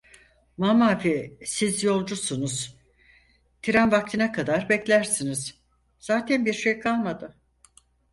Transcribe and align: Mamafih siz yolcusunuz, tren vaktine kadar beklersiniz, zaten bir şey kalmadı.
Mamafih 0.57 1.33
siz 1.49 1.83
yolcusunuz, 1.83 2.77
tren 3.61 3.91
vaktine 3.91 4.31
kadar 4.31 4.69
beklersiniz, 4.69 5.53
zaten 5.99 6.45
bir 6.45 6.53
şey 6.53 6.79
kalmadı. 6.79 7.37